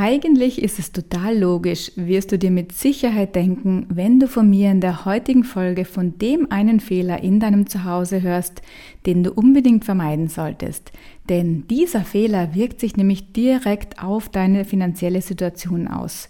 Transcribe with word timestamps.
Eigentlich 0.00 0.62
ist 0.62 0.78
es 0.78 0.92
total 0.92 1.36
logisch, 1.36 1.90
wirst 1.96 2.30
du 2.30 2.38
dir 2.38 2.52
mit 2.52 2.70
Sicherheit 2.70 3.34
denken, 3.34 3.84
wenn 3.88 4.20
du 4.20 4.28
von 4.28 4.48
mir 4.48 4.70
in 4.70 4.80
der 4.80 5.04
heutigen 5.04 5.42
Folge 5.42 5.84
von 5.84 6.16
dem 6.18 6.52
einen 6.52 6.78
Fehler 6.78 7.20
in 7.20 7.40
deinem 7.40 7.66
Zuhause 7.66 8.22
hörst, 8.22 8.62
den 9.06 9.24
du 9.24 9.32
unbedingt 9.32 9.84
vermeiden 9.84 10.28
solltest. 10.28 10.92
Denn 11.28 11.66
dieser 11.66 12.02
Fehler 12.02 12.54
wirkt 12.54 12.78
sich 12.78 12.96
nämlich 12.96 13.32
direkt 13.32 14.00
auf 14.00 14.28
deine 14.28 14.64
finanzielle 14.64 15.20
Situation 15.20 15.88
aus. 15.88 16.28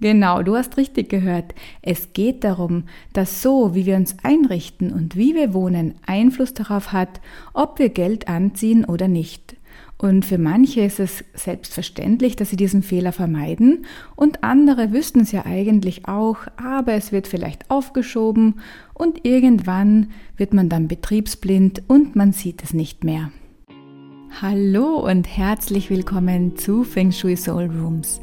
Genau, 0.00 0.42
du 0.42 0.56
hast 0.56 0.78
richtig 0.78 1.10
gehört. 1.10 1.54
Es 1.82 2.14
geht 2.14 2.42
darum, 2.42 2.84
dass 3.12 3.42
so, 3.42 3.74
wie 3.74 3.84
wir 3.84 3.96
uns 3.96 4.16
einrichten 4.22 4.90
und 4.90 5.14
wie 5.14 5.34
wir 5.34 5.52
wohnen, 5.52 5.92
Einfluss 6.06 6.54
darauf 6.54 6.92
hat, 6.92 7.20
ob 7.52 7.78
wir 7.78 7.90
Geld 7.90 8.28
anziehen 8.28 8.86
oder 8.86 9.08
nicht. 9.08 9.56
Und 10.00 10.24
für 10.24 10.38
manche 10.38 10.80
ist 10.80 10.98
es 10.98 11.22
selbstverständlich, 11.34 12.34
dass 12.34 12.48
sie 12.48 12.56
diesen 12.56 12.82
Fehler 12.82 13.12
vermeiden 13.12 13.84
und 14.16 14.42
andere 14.42 14.92
wüssten 14.92 15.20
es 15.20 15.30
ja 15.30 15.44
eigentlich 15.44 16.08
auch, 16.08 16.38
aber 16.56 16.94
es 16.94 17.12
wird 17.12 17.26
vielleicht 17.26 17.70
aufgeschoben 17.70 18.60
und 18.94 19.26
irgendwann 19.26 20.10
wird 20.38 20.54
man 20.54 20.70
dann 20.70 20.88
betriebsblind 20.88 21.82
und 21.86 22.16
man 22.16 22.32
sieht 22.32 22.62
es 22.62 22.72
nicht 22.72 23.04
mehr. 23.04 23.30
Hallo 24.40 25.06
und 25.06 25.26
herzlich 25.26 25.90
willkommen 25.90 26.56
zu 26.56 26.82
Feng 26.82 27.12
Shui 27.12 27.36
Soul 27.36 27.66
Rooms 27.66 28.22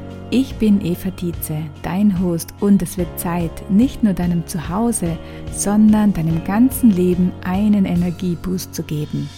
Ich 0.33 0.55
bin 0.55 0.79
Eva 0.79 1.11
Dietze, 1.11 1.57
dein 1.83 2.21
Host 2.21 2.53
und 2.61 2.81
es 2.81 2.97
wird 2.97 3.19
Zeit, 3.19 3.69
nicht 3.69 4.01
nur 4.01 4.13
deinem 4.13 4.47
Zuhause, 4.47 5.17
sondern 5.51 6.13
deinem 6.13 6.45
ganzen 6.45 6.89
Leben 6.89 7.33
einen 7.43 7.83
Energieboost 7.83 8.73
zu 8.73 8.83
geben. 8.83 9.29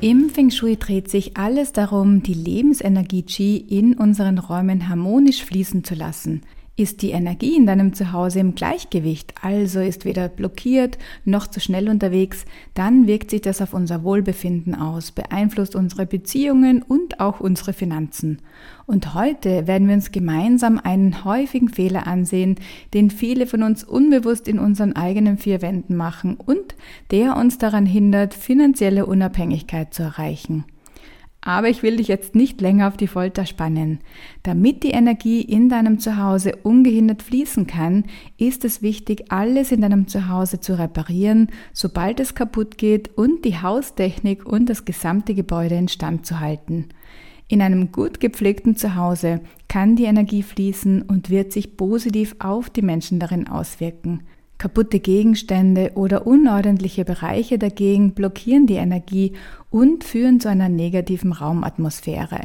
Im 0.00 0.28
Feng 0.28 0.50
Shui 0.50 0.76
dreht 0.76 1.08
sich 1.08 1.36
alles 1.36 1.70
darum, 1.70 2.24
die 2.24 2.34
Lebensenergie 2.34 3.22
Qi 3.22 3.58
in 3.58 3.94
unseren 3.94 4.38
Räumen 4.38 4.88
harmonisch 4.88 5.44
fließen 5.44 5.84
zu 5.84 5.94
lassen– 5.94 6.42
ist 6.74 7.02
die 7.02 7.10
Energie 7.10 7.54
in 7.56 7.66
deinem 7.66 7.92
Zuhause 7.92 8.40
im 8.40 8.54
Gleichgewicht, 8.54 9.34
also 9.42 9.80
ist 9.80 10.06
weder 10.06 10.28
blockiert 10.28 10.96
noch 11.24 11.46
zu 11.46 11.60
schnell 11.60 11.88
unterwegs, 11.88 12.46
dann 12.72 13.06
wirkt 13.06 13.30
sich 13.30 13.42
das 13.42 13.60
auf 13.60 13.74
unser 13.74 14.04
Wohlbefinden 14.04 14.74
aus, 14.74 15.12
beeinflusst 15.12 15.76
unsere 15.76 16.06
Beziehungen 16.06 16.82
und 16.82 17.20
auch 17.20 17.40
unsere 17.40 17.74
Finanzen. 17.74 18.38
Und 18.86 19.14
heute 19.14 19.66
werden 19.66 19.86
wir 19.86 19.94
uns 19.94 20.12
gemeinsam 20.12 20.80
einen 20.82 21.24
häufigen 21.24 21.68
Fehler 21.68 22.06
ansehen, 22.06 22.56
den 22.94 23.10
viele 23.10 23.46
von 23.46 23.62
uns 23.62 23.84
unbewusst 23.84 24.48
in 24.48 24.58
unseren 24.58 24.94
eigenen 24.94 25.36
vier 25.36 25.60
Wänden 25.60 25.94
machen 25.94 26.36
und 26.36 26.74
der 27.10 27.36
uns 27.36 27.58
daran 27.58 27.84
hindert, 27.84 28.32
finanzielle 28.32 29.04
Unabhängigkeit 29.04 29.92
zu 29.92 30.02
erreichen. 30.04 30.64
Aber 31.44 31.68
ich 31.68 31.82
will 31.82 31.96
dich 31.96 32.06
jetzt 32.06 32.36
nicht 32.36 32.60
länger 32.60 32.86
auf 32.86 32.96
die 32.96 33.08
Folter 33.08 33.46
spannen. 33.46 33.98
Damit 34.44 34.84
die 34.84 34.92
Energie 34.92 35.42
in 35.42 35.68
deinem 35.68 35.98
Zuhause 35.98 36.54
ungehindert 36.62 37.20
fließen 37.20 37.66
kann, 37.66 38.04
ist 38.38 38.64
es 38.64 38.80
wichtig, 38.80 39.32
alles 39.32 39.72
in 39.72 39.80
deinem 39.80 40.06
Zuhause 40.06 40.60
zu 40.60 40.78
reparieren, 40.78 41.48
sobald 41.72 42.20
es 42.20 42.36
kaputt 42.36 42.78
geht 42.78 43.18
und 43.18 43.44
die 43.44 43.60
Haustechnik 43.60 44.46
und 44.46 44.68
das 44.68 44.84
gesamte 44.84 45.34
Gebäude 45.34 45.74
instand 45.74 46.26
zu 46.26 46.38
halten. 46.38 46.90
In 47.48 47.60
einem 47.60 47.90
gut 47.90 48.20
gepflegten 48.20 48.76
Zuhause 48.76 49.40
kann 49.66 49.96
die 49.96 50.04
Energie 50.04 50.44
fließen 50.44 51.02
und 51.02 51.28
wird 51.28 51.52
sich 51.52 51.76
positiv 51.76 52.36
auf 52.38 52.70
die 52.70 52.82
Menschen 52.82 53.18
darin 53.18 53.48
auswirken. 53.48 54.22
Kaputte 54.62 55.00
Gegenstände 55.00 55.90
oder 55.96 56.24
unordentliche 56.24 57.04
Bereiche 57.04 57.58
dagegen 57.58 58.12
blockieren 58.12 58.68
die 58.68 58.74
Energie 58.76 59.32
und 59.70 60.04
führen 60.04 60.38
zu 60.38 60.48
einer 60.48 60.68
negativen 60.68 61.32
Raumatmosphäre. 61.32 62.38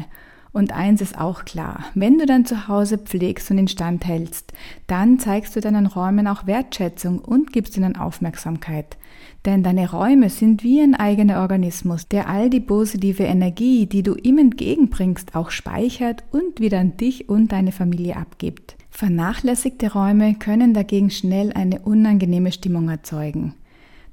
Und 0.52 0.74
eins 0.74 1.02
ist 1.02 1.20
auch 1.22 1.46
klar, 1.46 1.86
wenn 1.94 2.18
du 2.18 2.26
dein 2.26 2.44
Zuhause 2.44 2.98
pflegst 2.98 3.52
und 3.52 3.60
instand 3.60 4.08
hältst, 4.08 4.52
dann 4.88 5.20
zeigst 5.20 5.56
du 5.56 5.62
deinen 5.62 5.86
Räumen 5.86 6.26
auch 6.26 6.48
Wertschätzung 6.48 7.20
und 7.20 7.54
gibst 7.54 7.78
ihnen 7.78 7.96
Aufmerksamkeit. 7.96 8.98
Denn 9.46 9.62
deine 9.62 9.92
Räume 9.92 10.32
sind 10.32 10.64
wie 10.64 10.82
ein 10.82 10.96
eigener 10.96 11.42
Organismus, 11.42 12.08
der 12.08 12.28
all 12.28 12.50
die 12.50 12.62
positive 12.62 13.26
Energie, 13.26 13.86
die 13.86 14.02
du 14.02 14.16
ihm 14.16 14.40
entgegenbringst, 14.40 15.36
auch 15.36 15.52
speichert 15.52 16.24
und 16.32 16.60
wieder 16.60 16.80
an 16.80 16.98
dich 16.98 17.30
und 17.30 17.52
deine 17.52 17.72
Familie 17.72 18.18
abgibt. 18.18 18.77
Vernachlässigte 18.98 19.94
Räume 19.94 20.34
können 20.34 20.74
dagegen 20.74 21.12
schnell 21.12 21.54
eine 21.54 21.82
unangenehme 21.82 22.52
Stimmung 22.52 22.90
erzeugen. 22.90 23.54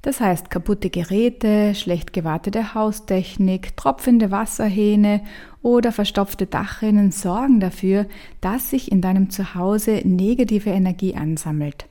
Das 0.03 0.19
heißt, 0.19 0.51
kaputte 0.51 0.91
Geräte, 0.91 1.73
schlecht 1.73 2.13
gewartete 2.13 2.75
Haustechnik, 2.75 3.75
tropfende 3.77 4.29
Wasserhähne 4.29 5.21
oder 5.63 5.91
verstopfte 5.91 6.45
Dachrinnen 6.45 7.09
sorgen 7.09 7.59
dafür, 7.59 8.05
dass 8.41 8.69
sich 8.69 8.91
in 8.91 9.01
deinem 9.01 9.31
Zuhause 9.31 10.01
negative 10.03 10.69
Energie 10.69 11.15
ansammelt. 11.15 11.87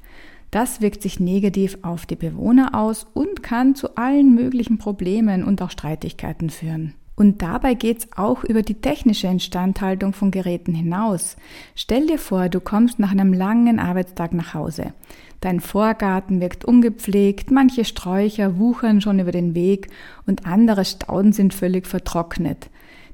Das 0.52 0.80
wirkt 0.80 1.02
sich 1.02 1.18
negativ 1.18 1.78
auf 1.82 2.06
die 2.06 2.14
Bewohner 2.14 2.76
aus 2.76 3.08
und 3.12 3.42
kann 3.42 3.74
zu 3.74 3.96
allen 3.96 4.36
möglichen 4.36 4.78
Problemen 4.78 5.42
und 5.42 5.60
auch 5.62 5.72
Streitigkeiten 5.72 6.48
führen. 6.48 6.94
Und 7.16 7.42
dabei 7.42 7.74
geht's 7.74 8.08
auch 8.16 8.42
über 8.42 8.62
die 8.62 8.74
technische 8.74 9.28
Instandhaltung 9.28 10.12
von 10.12 10.30
Geräten 10.30 10.74
hinaus. 10.74 11.36
Stell 11.76 12.06
dir 12.06 12.18
vor, 12.18 12.48
du 12.48 12.60
kommst 12.60 12.98
nach 12.98 13.12
einem 13.12 13.32
langen 13.32 13.78
Arbeitstag 13.78 14.32
nach 14.32 14.54
Hause. 14.54 14.94
Dein 15.40 15.60
Vorgarten 15.60 16.40
wirkt 16.40 16.64
ungepflegt, 16.64 17.50
manche 17.50 17.84
Sträucher 17.84 18.58
wuchern 18.58 19.00
schon 19.00 19.18
über 19.20 19.30
den 19.30 19.54
Weg 19.54 19.88
und 20.26 20.46
andere 20.46 20.84
Stauden 20.84 21.32
sind 21.32 21.54
völlig 21.54 21.86
vertrocknet. 21.86 22.70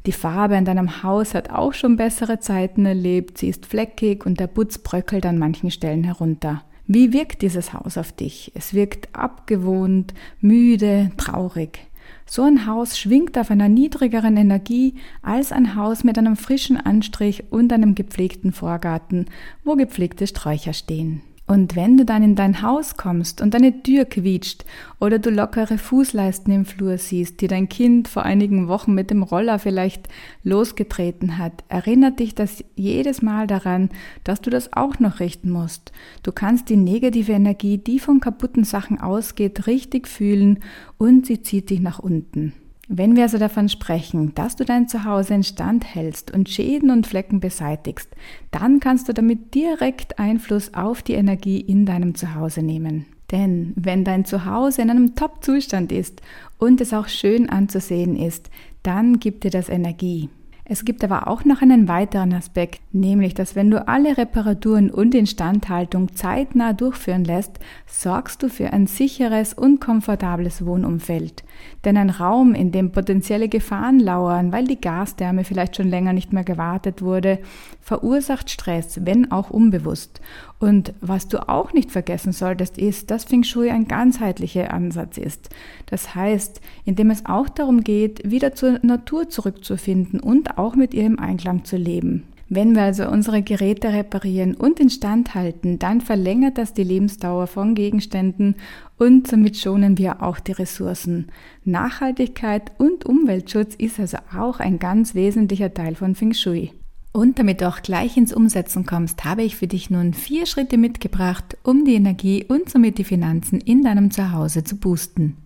Die 0.06 0.12
Farbe 0.12 0.54
in 0.54 0.64
deinem 0.64 1.02
Haus 1.02 1.34
hat 1.34 1.50
auch 1.50 1.74
schon 1.74 1.96
bessere 1.96 2.38
Zeiten 2.38 2.86
erlebt, 2.86 3.36
sie 3.36 3.48
ist 3.48 3.66
fleckig 3.66 4.24
und 4.24 4.40
der 4.40 4.46
Putz 4.46 4.78
bröckelt 4.78 5.26
an 5.26 5.38
manchen 5.38 5.70
Stellen 5.70 6.04
herunter. 6.04 6.62
Wie 6.86 7.12
wirkt 7.12 7.42
dieses 7.42 7.74
Haus 7.74 7.98
auf 7.98 8.12
dich? 8.12 8.50
Es 8.54 8.72
wirkt 8.74 9.14
abgewohnt, 9.14 10.14
müde, 10.40 11.10
traurig. 11.18 11.89
So 12.26 12.42
ein 12.42 12.66
Haus 12.66 12.98
schwingt 12.98 13.36
auf 13.38 13.50
einer 13.50 13.68
niedrigeren 13.68 14.36
Energie 14.36 14.94
als 15.22 15.52
ein 15.52 15.74
Haus 15.74 16.04
mit 16.04 16.18
einem 16.18 16.36
frischen 16.36 16.76
Anstrich 16.76 17.44
und 17.50 17.72
einem 17.72 17.94
gepflegten 17.94 18.52
Vorgarten, 18.52 19.26
wo 19.64 19.76
gepflegte 19.76 20.26
Sträucher 20.26 20.72
stehen. 20.72 21.22
Und 21.50 21.74
wenn 21.74 21.96
du 21.96 22.04
dann 22.04 22.22
in 22.22 22.36
dein 22.36 22.62
Haus 22.62 22.96
kommst 22.96 23.40
und 23.40 23.54
deine 23.54 23.82
Tür 23.82 24.04
quietscht 24.04 24.64
oder 25.00 25.18
du 25.18 25.30
lockere 25.30 25.78
Fußleisten 25.78 26.54
im 26.54 26.64
Flur 26.64 26.96
siehst, 26.96 27.40
die 27.40 27.48
dein 27.48 27.68
Kind 27.68 28.06
vor 28.06 28.22
einigen 28.22 28.68
Wochen 28.68 28.94
mit 28.94 29.10
dem 29.10 29.24
Roller 29.24 29.58
vielleicht 29.58 30.08
losgetreten 30.44 31.38
hat, 31.38 31.64
erinnert 31.68 32.20
dich 32.20 32.36
das 32.36 32.62
jedes 32.76 33.20
Mal 33.20 33.48
daran, 33.48 33.90
dass 34.22 34.40
du 34.40 34.48
das 34.48 34.74
auch 34.74 35.00
noch 35.00 35.18
richten 35.18 35.50
musst. 35.50 35.90
Du 36.22 36.30
kannst 36.30 36.68
die 36.68 36.76
negative 36.76 37.32
Energie, 37.32 37.78
die 37.78 37.98
von 37.98 38.20
kaputten 38.20 38.62
Sachen 38.62 39.00
ausgeht, 39.00 39.66
richtig 39.66 40.06
fühlen 40.06 40.60
und 40.98 41.26
sie 41.26 41.42
zieht 41.42 41.70
dich 41.70 41.80
nach 41.80 41.98
unten. 41.98 42.52
Wenn 42.92 43.14
wir 43.14 43.22
also 43.22 43.38
davon 43.38 43.68
sprechen, 43.68 44.34
dass 44.34 44.56
du 44.56 44.64
dein 44.64 44.88
Zuhause 44.88 45.34
in 45.34 45.44
Stand 45.44 45.94
hältst 45.94 46.32
und 46.32 46.48
Schäden 46.48 46.90
und 46.90 47.06
Flecken 47.06 47.38
beseitigst, 47.38 48.08
dann 48.50 48.80
kannst 48.80 49.08
du 49.08 49.12
damit 49.12 49.54
direkt 49.54 50.18
Einfluss 50.18 50.74
auf 50.74 51.00
die 51.00 51.12
Energie 51.12 51.60
in 51.60 51.86
deinem 51.86 52.16
Zuhause 52.16 52.62
nehmen. 52.62 53.06
Denn 53.30 53.74
wenn 53.76 54.02
dein 54.02 54.24
Zuhause 54.24 54.82
in 54.82 54.90
einem 54.90 55.14
Top-Zustand 55.14 55.92
ist 55.92 56.20
und 56.58 56.80
es 56.80 56.92
auch 56.92 57.06
schön 57.06 57.48
anzusehen 57.48 58.16
ist, 58.16 58.50
dann 58.82 59.20
gibt 59.20 59.44
dir 59.44 59.52
das 59.52 59.68
Energie. 59.68 60.28
Es 60.64 60.84
gibt 60.84 61.04
aber 61.04 61.28
auch 61.28 61.44
noch 61.44 61.62
einen 61.62 61.86
weiteren 61.86 62.32
Aspekt, 62.32 62.80
nämlich 62.92 63.34
dass 63.34 63.54
wenn 63.54 63.70
du 63.70 63.86
alle 63.86 64.16
Reparaturen 64.16 64.90
und 64.90 65.14
Instandhaltung 65.14 66.14
zeitnah 66.14 66.72
durchführen 66.72 67.24
lässt, 67.24 67.58
sorgst 67.86 68.42
du 68.42 68.48
für 68.48 68.72
ein 68.72 68.86
sicheres 68.86 69.54
und 69.54 69.80
komfortables 69.80 70.64
Wohnumfeld. 70.64 71.44
Denn 71.84 71.96
ein 71.96 72.10
Raum, 72.10 72.54
in 72.54 72.72
dem 72.72 72.92
potenzielle 72.92 73.48
Gefahren 73.48 74.00
lauern, 74.00 74.52
weil 74.52 74.66
die 74.66 74.80
Gastherme 74.80 75.44
vielleicht 75.44 75.76
schon 75.76 75.88
länger 75.88 76.12
nicht 76.12 76.32
mehr 76.32 76.44
gewartet 76.44 77.02
wurde, 77.02 77.38
verursacht 77.80 78.50
Stress, 78.50 79.00
wenn 79.04 79.30
auch 79.30 79.50
unbewusst. 79.50 80.20
Und 80.58 80.92
was 81.00 81.28
du 81.28 81.48
auch 81.48 81.72
nicht 81.72 81.90
vergessen 81.90 82.32
solltest, 82.32 82.76
ist, 82.76 83.10
dass 83.10 83.24
Feng 83.24 83.44
Shui 83.44 83.70
ein 83.70 83.88
ganzheitlicher 83.88 84.72
Ansatz 84.72 85.16
ist. 85.16 85.48
Das 85.86 86.14
heißt, 86.14 86.60
indem 86.84 87.10
es 87.10 87.24
auch 87.26 87.48
darum 87.48 87.82
geht, 87.82 88.30
wieder 88.30 88.54
zur 88.54 88.78
Natur 88.82 89.28
zurückzufinden 89.28 90.20
und 90.20 90.58
auch 90.58 90.76
mit 90.76 90.92
ihr 90.92 91.06
im 91.06 91.18
Einklang 91.18 91.64
zu 91.64 91.76
leben. 91.76 92.24
Wenn 92.52 92.74
wir 92.74 92.82
also 92.82 93.08
unsere 93.08 93.42
Geräte 93.42 93.92
reparieren 93.92 94.56
und 94.56 94.80
instand 94.80 95.36
halten, 95.36 95.78
dann 95.78 96.00
verlängert 96.00 96.58
das 96.58 96.74
die 96.74 96.82
Lebensdauer 96.82 97.46
von 97.46 97.76
Gegenständen 97.76 98.56
und 98.98 99.28
somit 99.28 99.56
schonen 99.56 99.98
wir 99.98 100.20
auch 100.20 100.40
die 100.40 100.50
Ressourcen. 100.50 101.28
Nachhaltigkeit 101.64 102.72
und 102.76 103.06
Umweltschutz 103.06 103.76
ist 103.76 104.00
also 104.00 104.18
auch 104.36 104.58
ein 104.58 104.80
ganz 104.80 105.14
wesentlicher 105.14 105.72
Teil 105.72 105.94
von 105.94 106.16
Feng 106.16 106.34
Shui. 106.34 106.72
Und 107.12 107.38
damit 107.38 107.60
du 107.60 107.68
auch 107.68 107.82
gleich 107.82 108.16
ins 108.16 108.32
Umsetzen 108.32 108.84
kommst, 108.84 109.24
habe 109.24 109.44
ich 109.44 109.54
für 109.54 109.68
dich 109.68 109.88
nun 109.88 110.12
vier 110.12 110.44
Schritte 110.44 110.76
mitgebracht, 110.76 111.56
um 111.62 111.84
die 111.84 111.94
Energie 111.94 112.44
und 112.48 112.68
somit 112.68 112.98
die 112.98 113.04
Finanzen 113.04 113.60
in 113.60 113.84
deinem 113.84 114.10
Zuhause 114.10 114.64
zu 114.64 114.76
boosten. 114.76 115.36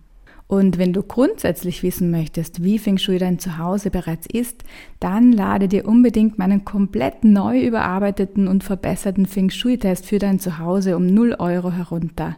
Und 0.47 0.77
wenn 0.77 0.93
du 0.93 1.01
grundsätzlich 1.01 1.81
wissen 1.81 2.11
möchtest, 2.11 2.63
wie 2.63 2.77
Feng 2.77 2.99
Shui 2.99 3.17
dein 3.17 3.39
Zuhause 3.39 3.89
bereits 3.89 4.27
ist, 4.27 4.63
dann 4.99 5.31
lade 5.31 5.67
dir 5.67 5.87
unbedingt 5.87 6.37
meinen 6.37 6.63
komplett 6.63 7.23
neu 7.23 7.65
überarbeiteten 7.65 8.47
und 8.47 8.63
verbesserten 8.63 9.25
Feng 9.25 9.49
Shui-Test 9.49 10.05
für 10.05 10.19
dein 10.19 10.39
Zuhause 10.39 10.97
um 10.97 11.07
0 11.07 11.37
Euro 11.39 11.71
herunter. 11.71 12.37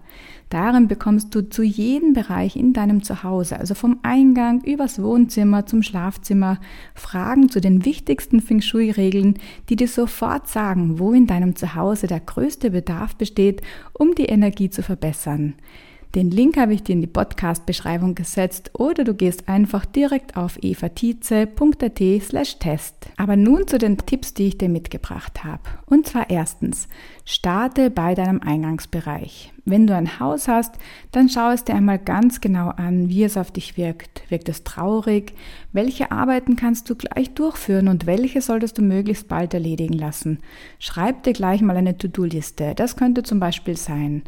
Darin 0.49 0.87
bekommst 0.87 1.35
du 1.35 1.41
zu 1.49 1.63
jedem 1.63 2.13
Bereich 2.13 2.55
in 2.55 2.71
deinem 2.71 3.03
Zuhause, 3.03 3.59
also 3.59 3.73
vom 3.75 3.99
Eingang 4.03 4.63
übers 4.63 5.03
Wohnzimmer 5.03 5.65
zum 5.65 5.83
Schlafzimmer, 5.83 6.61
Fragen 6.95 7.49
zu 7.49 7.59
den 7.59 7.83
wichtigsten 7.83 8.39
Feng 8.39 8.61
Shui-Regeln, 8.61 9.37
die 9.67 9.75
dir 9.75 9.89
sofort 9.89 10.47
sagen, 10.47 10.97
wo 10.99 11.11
in 11.11 11.27
deinem 11.27 11.57
Zuhause 11.57 12.07
der 12.07 12.21
größte 12.21 12.71
Bedarf 12.71 13.17
besteht, 13.17 13.61
um 13.91 14.15
die 14.15 14.27
Energie 14.27 14.69
zu 14.69 14.81
verbessern. 14.81 15.55
Den 16.17 16.31
Link 16.31 16.57
habe 16.57 16.73
ich 16.73 16.81
dir 16.81 16.93
in 16.93 17.01
die 17.01 17.05
Podcast-Beschreibung 17.05 18.15
gesetzt 18.15 18.71
oder 18.73 19.03
du 19.03 19.13
gehst 19.13 19.47
einfach 19.47 19.85
direkt 19.85 20.35
auf 20.35 20.57
evatize.at 20.63 22.01
slash 22.23 22.57
test. 22.57 22.95
Aber 23.17 23.35
nun 23.35 23.67
zu 23.67 23.77
den 23.77 23.99
Tipps, 23.99 24.33
die 24.33 24.47
ich 24.47 24.57
dir 24.57 24.67
mitgebracht 24.67 25.43
habe. 25.43 25.61
Und 25.85 26.07
zwar 26.07 26.31
erstens, 26.31 26.87
starte 27.23 27.91
bei 27.91 28.15
deinem 28.15 28.41
Eingangsbereich. 28.41 29.53
Wenn 29.69 29.85
du 29.85 29.93
ein 29.93 30.21
Haus 30.21 30.47
hast, 30.47 30.75
dann 31.11 31.27
schau 31.27 31.51
es 31.51 31.65
dir 31.65 31.75
einmal 31.75 31.99
ganz 31.99 32.39
genau 32.39 32.69
an, 32.69 33.09
wie 33.09 33.25
es 33.25 33.35
auf 33.35 33.51
dich 33.51 33.75
wirkt. 33.75 34.21
Wirkt 34.29 34.47
es 34.47 34.63
traurig? 34.63 35.33
Welche 35.73 36.09
Arbeiten 36.09 36.55
kannst 36.55 36.89
du 36.89 36.95
gleich 36.95 37.33
durchführen 37.33 37.89
und 37.89 38.05
welche 38.05 38.41
solltest 38.41 38.77
du 38.77 38.81
möglichst 38.81 39.27
bald 39.27 39.53
erledigen 39.53 39.91
lassen? 39.91 40.39
Schreib 40.79 41.23
dir 41.23 41.33
gleich 41.33 41.59
mal 41.59 41.75
eine 41.75 41.97
To-Do-Liste. 41.97 42.75
Das 42.77 42.95
könnte 42.95 43.23
zum 43.23 43.41
Beispiel 43.41 43.75
sein. 43.75 44.23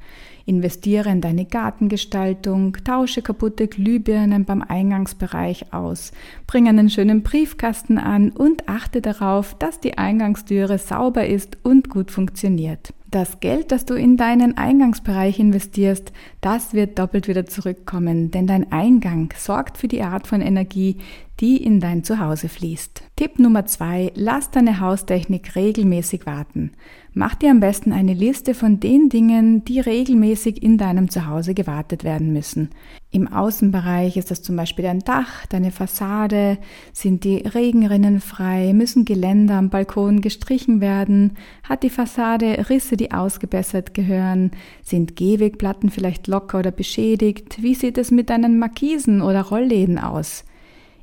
Investiere 0.45 1.09
in 1.09 1.21
deine 1.21 1.45
Gartengestaltung, 1.45 2.75
tausche 2.83 3.21
kaputte 3.21 3.69
Glühbirnen 3.69 4.43
beim 4.43 4.61
Eingangsbereich 4.61 5.71
aus, 5.71 6.11
bring 6.47 6.67
einen 6.67 6.89
schönen 6.89 7.23
Briefkasten 7.23 7.97
an 7.97 8.31
und 8.31 8.67
achte 8.67 9.01
darauf, 9.01 9.53
dass 9.57 9.79
die 9.79 9.97
Eingangstüre 9.97 10.79
sauber 10.79 11.27
ist 11.27 11.59
und 11.63 11.89
gut 11.89 12.11
funktioniert. 12.11 12.93
Das 13.11 13.39
Geld, 13.39 13.71
das 13.71 13.85
du 13.85 13.95
in 13.95 14.17
deinen 14.17 14.55
Eingangsbereich 14.55 15.39
investierst, 15.39 16.13
das 16.41 16.75
wird 16.75 16.99
doppelt 16.99 17.27
wieder 17.27 17.47
zurückkommen, 17.47 18.29
denn 18.29 18.45
dein 18.45 18.71
Eingang 18.71 19.33
sorgt 19.35 19.79
für 19.79 19.87
die 19.87 20.03
Art 20.03 20.27
von 20.27 20.41
Energie, 20.41 20.97
die 21.39 21.57
in 21.57 21.79
dein 21.79 22.03
Zuhause 22.03 22.49
fließt. 22.49 23.01
Tipp 23.15 23.39
Nummer 23.39 23.65
zwei: 23.65 24.11
Lass 24.13 24.51
deine 24.51 24.79
Haustechnik 24.79 25.55
regelmäßig 25.55 26.27
warten. 26.27 26.73
Mach 27.13 27.33
dir 27.33 27.49
am 27.49 27.61
besten 27.61 27.93
eine 27.93 28.13
Liste 28.13 28.53
von 28.53 28.79
den 28.79 29.09
Dingen, 29.09 29.65
die 29.65 29.79
regelmäßig 29.79 30.61
in 30.61 30.77
deinem 30.77 31.09
Zuhause 31.09 31.55
gewartet 31.55 32.03
werden 32.03 32.31
müssen. 32.31 32.69
Im 33.11 33.27
Außenbereich 33.27 34.17
ist 34.17 34.29
das 34.29 34.43
zum 34.43 34.55
Beispiel 34.55 34.83
dein 34.83 34.99
Dach, 34.99 35.47
deine 35.47 35.71
Fassade, 35.71 36.59
sind 36.93 37.23
die 37.23 37.37
Regenrinnen 37.37 38.19
frei, 38.19 38.71
müssen 38.73 39.03
Geländer 39.03 39.55
am 39.55 39.71
Balkon 39.71 40.21
gestrichen 40.21 40.79
werden, 40.79 41.33
hat 41.63 41.81
die 41.81 41.89
Fassade 41.89 42.69
Risse, 42.69 42.97
die 42.97 43.11
ausgebessert 43.11 43.95
gehören, 43.95 44.51
sind 44.83 45.15
Gehwegplatten 45.15 45.89
vielleicht 45.89 46.27
locker 46.27 46.59
oder 46.59 46.69
beschädigt, 46.69 47.63
wie 47.63 47.73
sieht 47.73 47.97
es 47.97 48.11
mit 48.11 48.29
deinen 48.29 48.59
Markisen 48.59 49.23
oder 49.23 49.41
Rollläden 49.41 49.97
aus? 49.97 50.45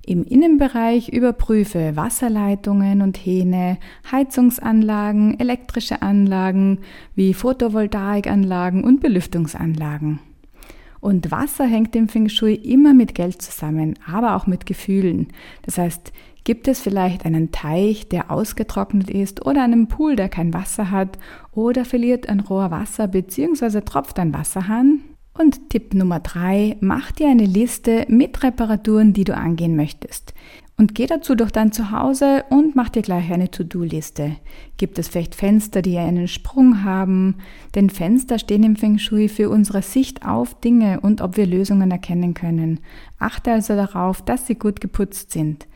Im 0.06 0.22
Innenbereich 0.22 1.08
überprüfe 1.08 1.96
Wasserleitungen 1.96 3.02
und 3.02 3.16
Hähne, 3.16 3.78
Heizungsanlagen, 4.12 5.40
elektrische 5.40 6.02
Anlagen 6.02 6.78
wie 7.16 7.34
Photovoltaikanlagen 7.34 8.84
und 8.84 9.00
Belüftungsanlagen. 9.00 10.20
Und 11.06 11.30
Wasser 11.30 11.66
hängt 11.66 11.94
im 11.94 12.08
Feng 12.08 12.28
Shui 12.28 12.54
immer 12.54 12.92
mit 12.92 13.14
Geld 13.14 13.40
zusammen, 13.40 13.94
aber 14.12 14.34
auch 14.34 14.48
mit 14.48 14.66
Gefühlen. 14.66 15.28
Das 15.62 15.78
heißt, 15.78 16.12
gibt 16.42 16.66
es 16.66 16.80
vielleicht 16.80 17.24
einen 17.24 17.52
Teich, 17.52 18.08
der 18.08 18.28
ausgetrocknet 18.32 19.08
ist 19.08 19.46
oder 19.46 19.62
einen 19.62 19.86
Pool, 19.86 20.16
der 20.16 20.28
kein 20.28 20.52
Wasser 20.52 20.90
hat 20.90 21.16
oder 21.52 21.84
verliert 21.84 22.28
ein 22.28 22.40
Rohr 22.40 22.72
Wasser 22.72 23.06
bzw. 23.06 23.82
tropft 23.82 24.18
ein 24.18 24.34
Wasserhahn? 24.34 25.02
Und 25.32 25.70
Tipp 25.70 25.94
Nummer 25.94 26.18
drei, 26.18 26.76
mach 26.80 27.12
dir 27.12 27.28
eine 27.28 27.46
Liste 27.46 28.04
mit 28.08 28.42
Reparaturen, 28.42 29.12
die 29.12 29.22
du 29.22 29.36
angehen 29.36 29.76
möchtest. 29.76 30.34
Und 30.78 30.94
geh 30.94 31.06
dazu 31.06 31.34
durch 31.34 31.52
dein 31.52 31.72
Zuhause 31.72 32.44
und 32.50 32.76
mach 32.76 32.90
dir 32.90 33.00
gleich 33.00 33.32
eine 33.32 33.50
To-Do-Liste. 33.50 34.36
Gibt 34.76 34.98
es 34.98 35.08
vielleicht 35.08 35.34
Fenster, 35.34 35.80
die 35.80 35.96
einen 35.96 36.28
Sprung 36.28 36.84
haben? 36.84 37.36
Denn 37.74 37.88
Fenster 37.88 38.38
stehen 38.38 38.62
im 38.62 38.76
Feng 38.76 38.98
Shui 38.98 39.28
für 39.28 39.48
unsere 39.48 39.80
Sicht 39.80 40.26
auf 40.26 40.60
Dinge 40.60 41.00
und 41.00 41.22
ob 41.22 41.38
wir 41.38 41.46
Lösungen 41.46 41.90
erkennen 41.90 42.34
können. 42.34 42.80
Achte 43.18 43.52
also 43.52 43.74
darauf, 43.74 44.20
dass 44.20 44.46
sie 44.46 44.56
gut 44.56 44.82
geputzt 44.82 45.32
sind. 45.32 45.66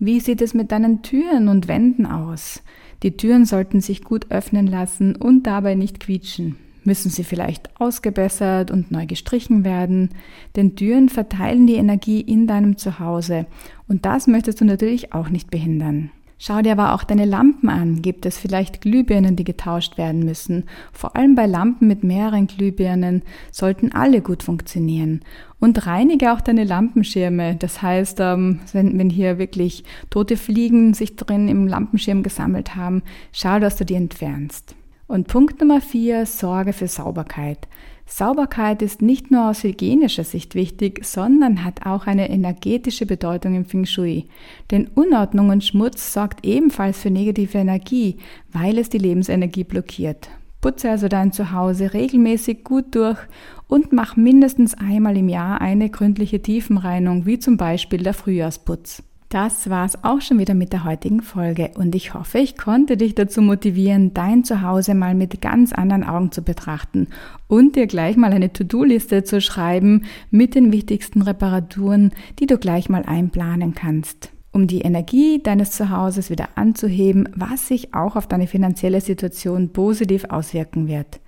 Wie 0.00 0.18
sieht 0.18 0.42
es 0.42 0.54
mit 0.54 0.72
deinen 0.72 1.02
Türen 1.02 1.46
und 1.46 1.68
Wänden 1.68 2.06
aus? 2.06 2.60
Die 3.04 3.16
Türen 3.16 3.44
sollten 3.44 3.80
sich 3.80 4.02
gut 4.02 4.28
öffnen 4.30 4.66
lassen 4.66 5.14
und 5.14 5.44
dabei 5.44 5.76
nicht 5.76 6.00
quietschen. 6.00 6.56
Müssen 6.84 7.10
sie 7.10 7.24
vielleicht 7.24 7.80
ausgebessert 7.80 8.70
und 8.70 8.90
neu 8.90 9.06
gestrichen 9.06 9.64
werden? 9.64 10.10
Denn 10.56 10.76
Türen 10.76 11.08
verteilen 11.08 11.66
die 11.66 11.76
Energie 11.76 12.20
in 12.20 12.46
deinem 12.46 12.76
Zuhause 12.76 13.46
und 13.88 14.04
das 14.04 14.26
möchtest 14.26 14.60
du 14.60 14.64
natürlich 14.64 15.12
auch 15.12 15.28
nicht 15.28 15.50
behindern. 15.50 16.10
Schau 16.40 16.62
dir 16.62 16.72
aber 16.72 16.94
auch 16.94 17.02
deine 17.02 17.24
Lampen 17.24 17.68
an. 17.68 18.00
Gibt 18.00 18.24
es 18.24 18.38
vielleicht 18.38 18.80
Glühbirnen, 18.80 19.34
die 19.34 19.42
getauscht 19.42 19.98
werden 19.98 20.24
müssen? 20.24 20.64
Vor 20.92 21.16
allem 21.16 21.34
bei 21.34 21.46
Lampen 21.46 21.88
mit 21.88 22.04
mehreren 22.04 22.46
Glühbirnen 22.46 23.22
sollten 23.50 23.90
alle 23.90 24.20
gut 24.20 24.44
funktionieren. 24.44 25.22
Und 25.58 25.84
reinige 25.88 26.32
auch 26.32 26.40
deine 26.40 26.62
Lampenschirme. 26.62 27.56
Das 27.56 27.82
heißt, 27.82 28.20
ähm, 28.20 28.60
wenn, 28.72 29.10
hier 29.10 29.38
wirklich 29.38 29.82
tote 30.10 30.36
Fliegen 30.36 30.94
sich 30.94 31.16
drin 31.16 31.48
im 31.48 31.66
Lampenschirm 31.66 32.22
gesammelt 32.22 32.76
haben, 32.76 33.02
schau, 33.32 33.58
dass 33.58 33.74
du 33.74 33.84
die 33.84 33.94
entfernst. 33.94 34.76
Und 35.08 35.26
Punkt 35.26 35.58
Nummer 35.60 35.80
vier, 35.80 36.26
Sorge 36.26 36.74
für 36.74 36.86
Sauberkeit. 36.86 37.66
Sauberkeit 38.04 38.82
ist 38.82 39.00
nicht 39.00 39.30
nur 39.30 39.48
aus 39.48 39.64
hygienischer 39.64 40.22
Sicht 40.22 40.54
wichtig, 40.54 41.02
sondern 41.02 41.64
hat 41.64 41.86
auch 41.86 42.06
eine 42.06 42.28
energetische 42.28 43.06
Bedeutung 43.06 43.54
im 43.54 43.64
Feng 43.64 43.86
Shui. 43.86 44.26
Denn 44.70 44.86
Unordnung 44.94 45.48
und 45.48 45.64
Schmutz 45.64 46.12
sorgt 46.12 46.44
ebenfalls 46.44 47.00
für 47.00 47.10
negative 47.10 47.56
Energie, 47.56 48.18
weil 48.52 48.76
es 48.76 48.90
die 48.90 48.98
Lebensenergie 48.98 49.64
blockiert. 49.64 50.28
Putze 50.60 50.90
also 50.90 51.08
dein 51.08 51.32
Zuhause 51.32 51.94
regelmäßig 51.94 52.62
gut 52.62 52.94
durch 52.94 53.18
und 53.66 53.92
mach 53.92 54.14
mindestens 54.16 54.74
einmal 54.74 55.16
im 55.16 55.30
Jahr 55.30 55.62
eine 55.62 55.88
gründliche 55.88 56.42
Tiefenreinung, 56.42 57.24
wie 57.24 57.38
zum 57.38 57.56
Beispiel 57.56 58.02
der 58.02 58.14
Frühjahrsputz. 58.14 59.02
Das 59.28 59.68
war's 59.68 60.04
auch 60.04 60.22
schon 60.22 60.38
wieder 60.38 60.54
mit 60.54 60.72
der 60.72 60.84
heutigen 60.84 61.20
Folge 61.20 61.72
und 61.74 61.94
ich 61.94 62.14
hoffe, 62.14 62.38
ich 62.38 62.56
konnte 62.56 62.96
dich 62.96 63.14
dazu 63.14 63.42
motivieren, 63.42 64.14
dein 64.14 64.42
Zuhause 64.42 64.94
mal 64.94 65.14
mit 65.14 65.42
ganz 65.42 65.74
anderen 65.74 66.02
Augen 66.02 66.32
zu 66.32 66.40
betrachten 66.40 67.08
und 67.46 67.76
dir 67.76 67.86
gleich 67.86 68.16
mal 68.16 68.32
eine 68.32 68.54
To-Do-Liste 68.54 69.24
zu 69.24 69.42
schreiben 69.42 70.06
mit 70.30 70.54
den 70.54 70.72
wichtigsten 70.72 71.20
Reparaturen, 71.20 72.12
die 72.38 72.46
du 72.46 72.56
gleich 72.56 72.88
mal 72.88 73.02
einplanen 73.02 73.74
kannst 73.74 74.32
um 74.50 74.66
die 74.66 74.80
Energie 74.80 75.40
deines 75.42 75.72
Zuhauses 75.72 76.30
wieder 76.30 76.48
anzuheben, 76.56 77.28
was 77.36 77.68
sich 77.68 77.94
auch 77.94 78.16
auf 78.16 78.26
deine 78.26 78.46
finanzielle 78.46 79.00
Situation 79.00 79.72
positiv 79.72 80.24
auswirken 80.24 80.88
wird. 80.88 81.20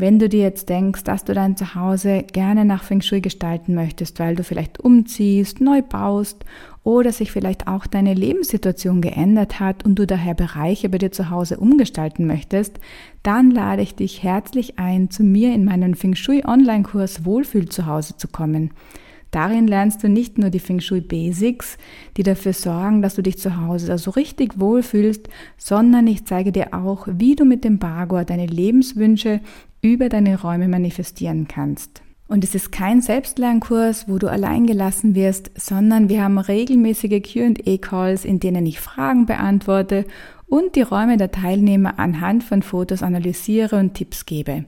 Wenn 0.00 0.18
du 0.18 0.30
dir 0.30 0.40
jetzt 0.40 0.70
denkst, 0.70 1.04
dass 1.04 1.24
du 1.24 1.34
dein 1.34 1.58
Zuhause 1.58 2.24
gerne 2.32 2.64
nach 2.64 2.84
Feng 2.84 3.02
Shui 3.02 3.20
gestalten 3.20 3.74
möchtest, 3.74 4.18
weil 4.18 4.34
du 4.34 4.42
vielleicht 4.42 4.80
umziehst, 4.80 5.60
neu 5.60 5.82
baust 5.82 6.46
oder 6.82 7.12
sich 7.12 7.30
vielleicht 7.30 7.68
auch 7.68 7.86
deine 7.86 8.14
Lebenssituation 8.14 9.02
geändert 9.02 9.60
hat 9.60 9.84
und 9.84 9.96
du 9.96 10.06
daher 10.06 10.32
Bereiche 10.32 10.88
bei 10.88 10.96
dir 10.96 11.12
zu 11.12 11.28
Hause 11.28 11.58
umgestalten 11.58 12.26
möchtest, 12.26 12.80
dann 13.22 13.50
lade 13.50 13.82
ich 13.82 13.94
dich 13.94 14.22
herzlich 14.22 14.78
ein, 14.78 15.10
zu 15.10 15.22
mir 15.22 15.54
in 15.54 15.66
meinen 15.66 15.94
Feng 15.94 16.14
Shui 16.14 16.46
Online-Kurs 16.46 17.26
Wohlfühl 17.26 17.68
zu 17.68 17.84
Hause 17.84 18.16
zu 18.16 18.26
kommen. 18.26 18.70
Darin 19.30 19.68
lernst 19.68 20.02
du 20.02 20.08
nicht 20.08 20.38
nur 20.38 20.50
die 20.50 20.58
Feng 20.58 20.80
Shui 20.80 21.00
Basics, 21.00 21.78
die 22.16 22.22
dafür 22.22 22.52
sorgen, 22.52 23.00
dass 23.00 23.14
du 23.14 23.22
dich 23.22 23.38
zu 23.38 23.64
Hause 23.64 23.96
so 23.96 24.10
richtig 24.10 24.58
wohlfühlst, 24.58 25.28
sondern 25.56 26.06
ich 26.06 26.24
zeige 26.24 26.50
dir 26.50 26.74
auch, 26.74 27.06
wie 27.10 27.36
du 27.36 27.44
mit 27.44 27.64
dem 27.64 27.78
Bagua 27.78 28.24
deine 28.24 28.46
Lebenswünsche 28.46 29.40
über 29.82 30.08
deine 30.08 30.40
Räume 30.40 30.68
manifestieren 30.68 31.46
kannst. 31.46 32.02
Und 32.26 32.44
es 32.44 32.54
ist 32.54 32.70
kein 32.70 33.00
Selbstlernkurs, 33.00 34.08
wo 34.08 34.18
du 34.18 34.28
allein 34.28 34.66
gelassen 34.66 35.16
wirst, 35.16 35.50
sondern 35.56 36.08
wir 36.08 36.22
haben 36.22 36.38
regelmäßige 36.38 37.22
QA-Calls, 37.22 38.24
in 38.24 38.38
denen 38.38 38.66
ich 38.66 38.78
Fragen 38.78 39.26
beantworte 39.26 40.04
und 40.46 40.76
die 40.76 40.82
Räume 40.82 41.16
der 41.16 41.32
Teilnehmer 41.32 41.98
anhand 41.98 42.44
von 42.44 42.62
Fotos 42.62 43.02
analysiere 43.02 43.76
und 43.80 43.94
Tipps 43.94 44.26
gebe. 44.26 44.64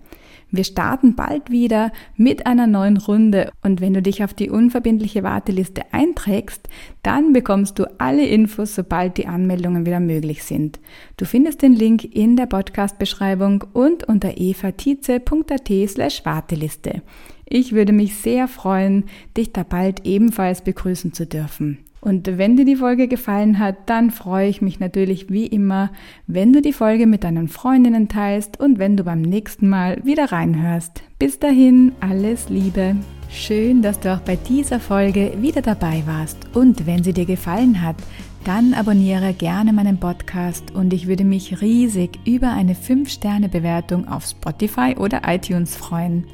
Wir 0.54 0.64
starten 0.64 1.16
bald 1.16 1.50
wieder 1.50 1.92
mit 2.14 2.47
einer 2.47 2.66
neuen 2.66 2.99
Runde 2.99 3.50
und 3.62 3.80
wenn 3.80 3.94
du 3.94 4.02
dich 4.02 4.23
auf 4.23 4.35
die 4.35 4.50
unverbindliche 4.50 5.23
Warteliste 5.23 5.82
einträgst, 5.92 6.68
dann 7.02 7.32
bekommst 7.32 7.78
du 7.78 7.87
alle 7.99 8.26
Infos, 8.26 8.75
sobald 8.75 9.16
die 9.16 9.26
Anmeldungen 9.26 9.87
wieder 9.87 9.99
möglich 9.99 10.44
sind. 10.44 10.78
Du 11.16 11.25
findest 11.25 11.62
den 11.62 11.73
Link 11.73 12.04
in 12.04 12.37
der 12.37 12.44
Podcast-Beschreibung 12.44 13.64
und 13.73 14.04
unter 14.04 14.37
evatize.at 14.37 15.88
slash 15.88 16.25
Warteliste. 16.26 17.00
Ich 17.47 17.73
würde 17.73 17.94
mich 17.94 18.14
sehr 18.16 18.47
freuen, 18.47 19.04
dich 19.37 19.54
da 19.54 19.62
bald 19.62 20.04
ebenfalls 20.04 20.62
begrüßen 20.62 21.14
zu 21.14 21.26
dürfen. 21.26 21.78
Und 22.04 22.37
wenn 22.37 22.56
dir 22.56 22.64
die 22.64 22.75
Folge 22.75 23.06
gefallen 23.06 23.61
hat, 23.61 23.76
dann 23.88 24.11
freue 24.11 24.49
ich 24.49 24.61
mich 24.61 24.80
natürlich 24.80 25.30
wie 25.30 25.47
immer, 25.47 25.92
wenn 26.26 26.52
du 26.52 26.61
die 26.61 26.73
Folge 26.73 27.06
mit 27.06 27.23
deinen 27.23 27.47
Freundinnen 27.47 28.09
teilst 28.09 28.59
und 28.59 28.80
wenn 28.80 28.97
du 28.97 29.04
beim 29.04 29.23
nächsten 29.23 29.68
Mal 29.68 30.04
wieder 30.04 30.32
reinhörst. 30.32 31.04
Bis 31.21 31.38
dahin, 31.38 31.92
alles 32.00 32.49
Liebe. 32.49 32.97
Schön, 33.30 33.82
dass 33.82 34.00
du 34.00 34.12
auch 34.12 34.18
bei 34.18 34.35
dieser 34.35 34.80
Folge 34.80 35.35
wieder 35.38 35.62
dabei 35.62 36.02
warst. 36.04 36.38
Und 36.54 36.88
wenn 36.88 37.04
sie 37.04 37.12
dir 37.12 37.25
gefallen 37.25 37.80
hat, 37.80 37.97
dann 38.42 38.75
abonniere 38.75 39.32
gerne 39.32 39.73
meinen 39.73 40.00
Podcast 40.00 40.73
und 40.73 40.92
ich 40.92 41.06
würde 41.06 41.23
mich 41.23 41.61
riesig 41.61 42.18
über 42.26 42.50
eine 42.50 42.75
5-Sterne-Bewertung 42.75 44.09
auf 44.09 44.26
Spotify 44.26 44.97
oder 44.99 45.23
iTunes 45.28 45.76
freuen. 45.76 46.25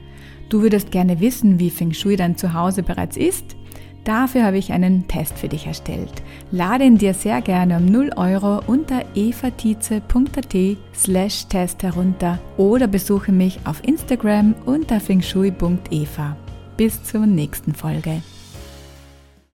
Du 0.48 0.62
würdest 0.62 0.90
gerne 0.90 1.20
wissen, 1.20 1.58
wie 1.58 1.68
Feng 1.68 1.92
Shui 1.92 2.16
dein 2.16 2.38
Zuhause 2.38 2.82
bereits 2.82 3.18
ist? 3.18 3.58
Dafür 4.09 4.45
habe 4.45 4.57
ich 4.57 4.73
einen 4.73 5.07
Test 5.07 5.38
für 5.38 5.49
dich 5.49 5.67
erstellt. 5.67 6.23
Lade 6.50 6.85
ihn 6.85 6.97
dir 6.97 7.12
sehr 7.12 7.43
gerne 7.43 7.77
um 7.77 7.85
0 7.85 8.12
Euro 8.17 8.62
unter 8.67 9.05
evatize.at 9.15 10.79
slash 10.95 11.47
Test 11.49 11.83
herunter 11.83 12.38
oder 12.57 12.87
besuche 12.87 13.33
mich 13.33 13.61
auf 13.65 13.87
Instagram 13.87 14.55
unter 14.65 14.99
fengshui.eva. 14.99 16.38
Bis 16.79 17.05
zur 17.05 17.27
nächsten 17.27 17.75
Folge. 17.75 18.23